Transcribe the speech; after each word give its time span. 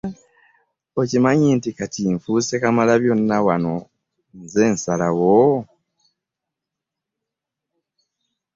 Okimanyi 1.01 1.47
nti 1.57 1.69
kati 1.77 2.01
nfuuse 2.15 2.53
kamalabyonna 2.61 3.37
wano 3.45 3.75
nze 4.41 4.65
nsalawo? 4.73 5.35